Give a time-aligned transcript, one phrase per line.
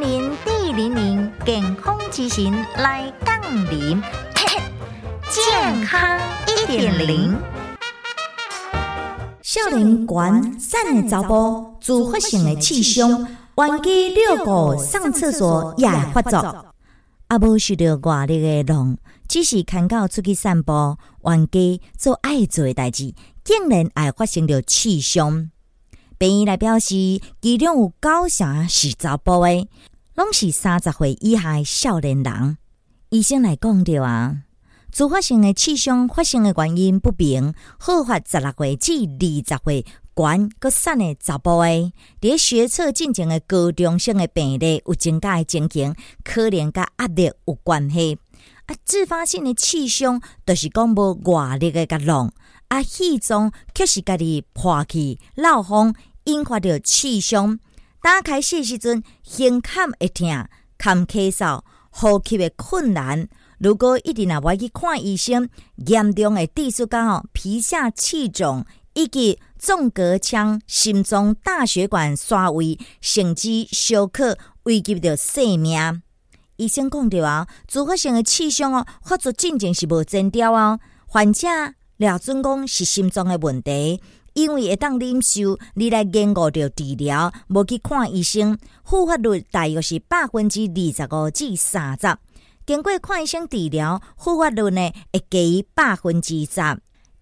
[0.00, 4.02] 零零健康之行来杠铃，
[5.30, 7.36] 健康一点零。
[9.42, 13.26] 少年悬散的查甫，自发性的气胸，
[13.56, 16.38] 弯肌六个上厕所也会发作。
[17.28, 18.96] 啊，无受到外力的弄，
[19.28, 23.14] 只是看到出去散步，冤家做爱做的代志，
[23.44, 25.50] 竟然会发生着气胸。
[26.22, 29.68] 病医来表示，其中有九成是查甫的，
[30.14, 32.58] 拢是三十岁以下的少年人。
[33.08, 34.36] 医生来讲着啊，
[34.92, 39.84] 自发性的气胸发生的原因不明，好发十六岁至二十岁。
[40.14, 45.92] 悬个散的查甫诶，伫学测进行的高中性的病例有增加的情形，
[46.22, 48.16] 可能甲压力有关系。
[48.66, 52.30] 啊，自发性的气胸，就是讲无外力的甲弄，
[52.68, 57.58] 啊，气中却是家己破气、漏风，引发着气胸。
[58.00, 63.28] 打开时时阵，胸坎会疼，坎咳嗽，呼吸的困难。
[63.58, 65.48] 如果一定若要去看医生，
[65.86, 68.64] 严重的低速高，皮下气肿。
[68.94, 76.02] 以及纵隔腔、心脏、大血管衰位，甚至休克，危及着性命。
[76.56, 80.78] 医生讲着啊，自发性的气胸哦，发作进程是无真调哦。
[81.06, 81.48] 患者
[82.02, 84.00] 了准讲是心脏的问题，
[84.34, 92.18] 因为会当忍受，你来延误着治疗，无去看医生，复发率大约是百分之二十五至三十。
[92.66, 96.60] 经过看医生治疗，复发率呢会低于百分之十。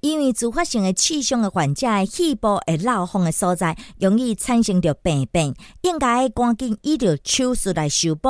[0.00, 8.28] 因为自发性的气胸的患者，气部会漏风的所在，容易产生着病变，应该赶紧依着手术来修补。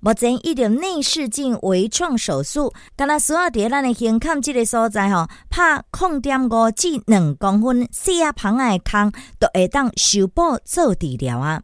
[0.00, 11.60] 目前医疗内视镜微创手术，敢若需要伫咱的胸腔这个所在吼，拍空点五至两公分细啊旁的空，都会当修补做治疗啊。